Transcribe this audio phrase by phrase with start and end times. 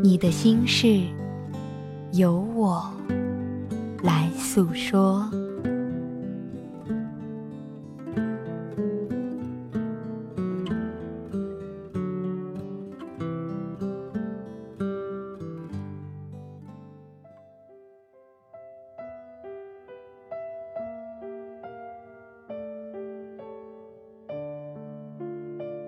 [0.00, 1.02] 你的心事，
[2.12, 2.88] 由我
[4.02, 5.28] 来诉说。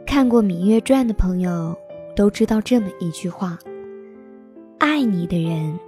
[0.05, 1.75] 看过《芈月传》的朋友
[2.15, 3.59] 都知道这么一句话。
[4.81, 5.79] 爱你的人，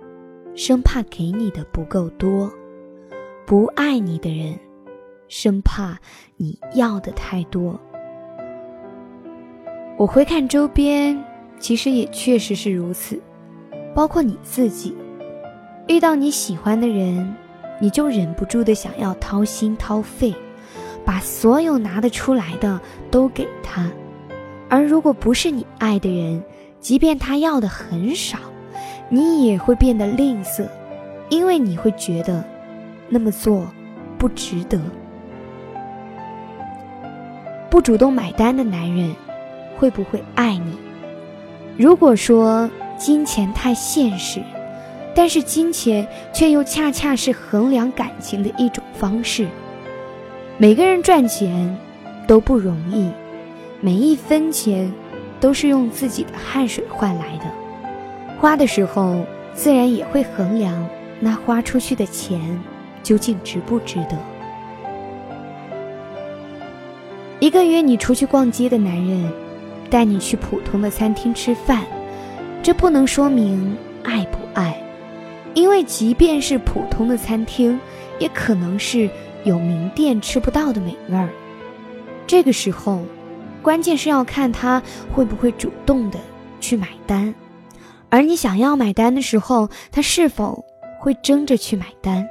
[0.54, 2.46] 生怕给你的不够多；
[3.46, 4.54] 不爱你的人，
[5.28, 5.98] 生怕
[6.36, 7.80] 你要的太多。
[9.96, 11.18] 我回看周边，
[11.58, 13.18] 其实也确实是如此，
[13.94, 14.94] 包括你自己。
[15.88, 17.34] 遇到你喜欢的人，
[17.80, 20.34] 你就忍不住的想要掏心掏肺，
[21.02, 22.78] 把所有拿得出来的
[23.10, 23.90] 都给他；
[24.68, 26.44] 而如果不是你爱的人，
[26.78, 28.38] 即便他要的很少。
[29.14, 30.66] 你也会变得吝啬，
[31.28, 32.42] 因为你会觉得
[33.10, 33.66] 那么做
[34.16, 34.80] 不值得。
[37.68, 39.14] 不主动买单的男人
[39.76, 40.78] 会不会爱你？
[41.76, 44.40] 如果说金钱太现实，
[45.14, 49.46] 但是金钱却又恰恰是衡量感情的一种方式。
[50.56, 51.76] 每个人赚钱
[52.26, 53.10] 都不容易，
[53.82, 54.90] 每一分钱
[55.38, 57.44] 都是用自己的汗水换来的。
[58.42, 60.84] 花的时候，自然也会衡量
[61.20, 62.40] 那花出去的钱
[63.00, 64.18] 究竟值不值得。
[67.38, 69.32] 一个约你出去逛街的男人，
[69.88, 71.84] 带你去普通的餐厅吃饭，
[72.64, 74.76] 这不能说明爱不爱，
[75.54, 77.78] 因为即便是普通的餐厅，
[78.18, 79.08] 也可能是
[79.44, 81.28] 有名店吃不到的美味儿。
[82.26, 83.02] 这个时候，
[83.62, 84.82] 关键是要看他
[85.12, 86.18] 会不会主动的
[86.60, 87.32] 去买单。
[88.12, 90.62] 而你想要买单的时候，他是否
[91.00, 92.28] 会争着去买单？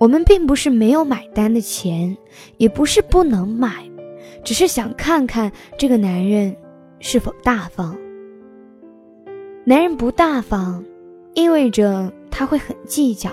[0.00, 2.16] 我们并不是没有买单的钱，
[2.56, 3.88] 也不是不能买，
[4.42, 6.56] 只是想看看这个男人
[6.98, 7.96] 是否大方。
[9.64, 10.84] 男人不大方，
[11.34, 13.30] 意味着他会很计较，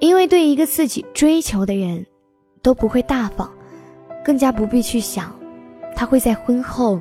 [0.00, 2.04] 因为对一个自己追求的人，
[2.60, 3.50] 都不会大方，
[4.22, 5.34] 更加不必去想，
[5.96, 7.00] 他会在婚后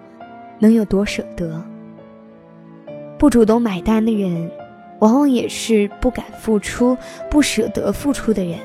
[0.58, 1.62] 能有多舍得。
[3.18, 4.52] 不主动买单的人，
[5.00, 6.98] 往往也是不敢付出、
[7.30, 8.60] 不舍得付出的人。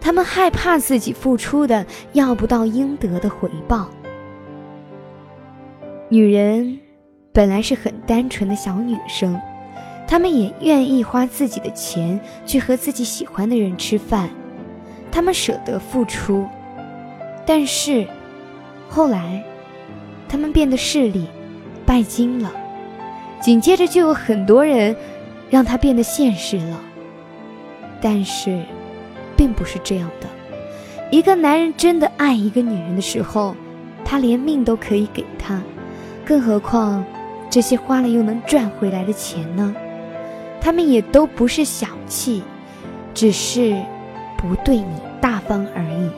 [0.00, 3.88] 他们害怕自己付出的要不到应得的回报。
[6.08, 6.78] 女人
[7.32, 9.38] 本来是很单纯的小女生，
[10.06, 14.30] 她们也愿意花自己的钱去和自己喜欢的人吃饭，
[15.10, 16.46] 她们舍得付出。
[17.44, 18.06] 但是，
[18.88, 19.44] 后来，
[20.28, 21.26] 她们变得势利、
[21.84, 22.52] 拜金了。
[23.40, 24.96] 紧接着就有很多人，
[25.50, 26.80] 让他变得现实了。
[28.00, 28.62] 但是，
[29.36, 30.28] 并不是这样的。
[31.10, 33.54] 一个男人真的爱一个女人的时候，
[34.04, 35.62] 他连命都可以给她，
[36.24, 37.04] 更何况
[37.48, 39.74] 这些花了又能赚回来的钱呢？
[40.60, 42.42] 他们也都不是小气，
[43.14, 43.76] 只是
[44.36, 46.10] 不对你大方而已。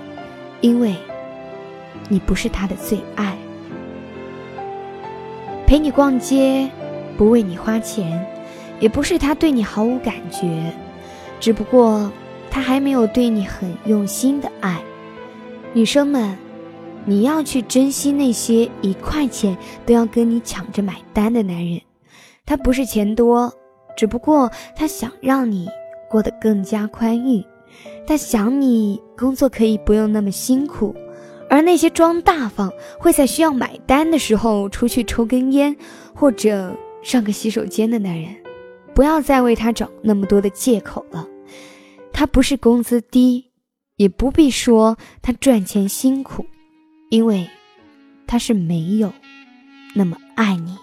[0.63, 0.95] 因为，
[2.09, 3.37] 你不是他的最爱。
[5.67, 6.69] 陪你逛街。
[7.19, 8.25] 不为你花钱，
[8.79, 10.73] 也不是他对你毫无感觉，
[11.41, 12.11] 只不过
[12.49, 14.81] 他还没有对你很用心的爱。
[15.73, 16.39] 女生们，
[17.05, 21.81] 你要去珍惜那些一块钱都要跟你抢着买单的男人，
[22.47, 23.53] 他不是钱多，
[23.97, 25.69] 只不过他想让你
[26.09, 27.45] 过得更加宽裕，
[28.07, 30.95] 他想你工作可以不用那么辛苦，
[31.51, 35.77] 而那些装大方，会在需要买单的时候出去抽根烟，
[36.15, 36.77] 或者。
[37.09, 38.37] 上个洗手间的男人，
[38.95, 41.27] 不要再为他找那么多的借口了。
[42.13, 43.51] 他不是工资低，
[43.97, 46.45] 也不必说他赚钱辛苦，
[47.09, 47.49] 因为
[48.27, 49.11] 他是没有
[49.95, 50.77] 那么爱你。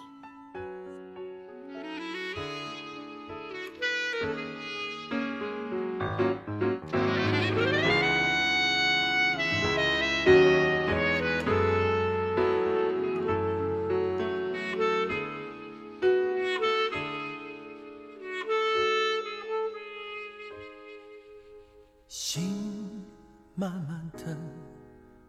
[23.58, 24.36] 慢慢等，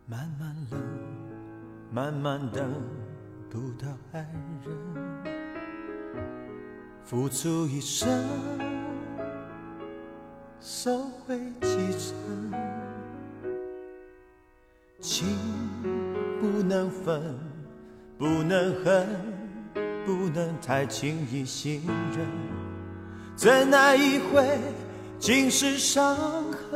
[0.04, 0.80] 慢慢冷，
[1.92, 2.72] 慢慢等
[3.48, 4.28] 不到爱
[4.64, 4.76] 人，
[7.04, 8.08] 付出一生，
[10.60, 12.52] 收回几成，
[15.00, 15.28] 情
[16.40, 17.22] 不能分，
[18.18, 19.06] 不能恨，
[20.04, 21.80] 不能太轻易信
[22.10, 22.26] 任，
[23.36, 24.58] 怎奈一回
[25.16, 26.16] 尽是伤
[26.50, 26.75] 痕。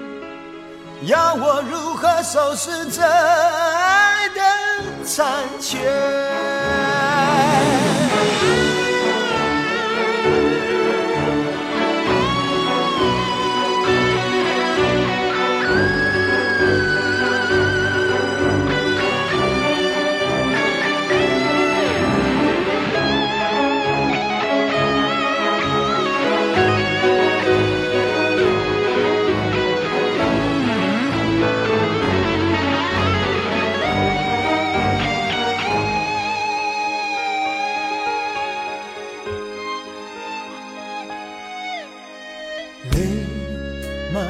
[1.03, 5.79] 要我如何收拾这爱的残缺？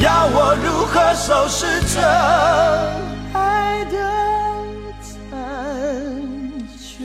[0.00, 2.00] 要我如何收拾这
[3.36, 3.98] 爱的
[5.02, 7.04] 残缺？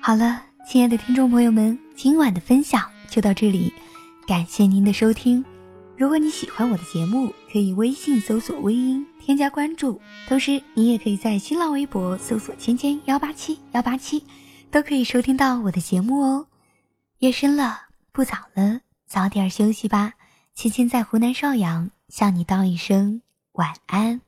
[0.00, 3.74] 好了，亲爱的听众朋友们，今晚的分享就到这里，
[4.24, 5.44] 感谢您的收听。
[5.96, 14.24] 如果你喜欢我的节目，可以微信搜索“微音”添加关注，同时你也可以在新浪微博搜索“芊芊幺八七幺八七”，
[14.70, 16.46] 都可以收听到我的节目哦。
[17.18, 17.80] 夜深了，
[18.12, 20.12] 不早了，早点休息吧。
[20.60, 24.20] 亲亲在湖南邵阳向你道一声晚安。